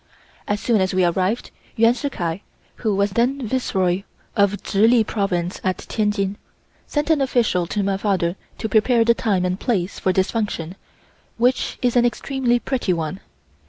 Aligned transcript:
As 0.47 0.59
soon 0.59 0.81
as 0.81 0.95
we 0.95 1.05
arrived, 1.05 1.51
Yuan 1.75 1.93
Shih 1.93 2.09
Kai, 2.09 2.41
who 2.77 2.95
was 2.95 3.11
then 3.11 3.47
Viceroy 3.47 4.01
of 4.35 4.57
Chihli 4.63 5.05
Province 5.05 5.61
at 5.63 5.77
Tientsin, 5.77 6.37
sent 6.87 7.11
an 7.11 7.21
official 7.21 7.67
to 7.67 7.83
my 7.83 7.97
father 7.97 8.35
to 8.57 8.67
prepare 8.67 9.05
the 9.05 9.13
time 9.13 9.45
and 9.45 9.59
place 9.59 9.99
for 9.99 10.11
this 10.11 10.31
function, 10.31 10.75
which 11.37 11.77
is 11.83 11.95
an 11.95 12.07
extremely 12.07 12.57
pretty 12.57 12.93
one. 12.93 13.19